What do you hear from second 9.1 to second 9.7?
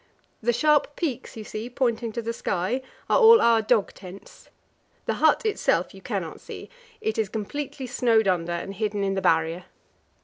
the Barrier.